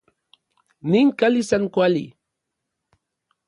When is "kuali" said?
1.73-2.05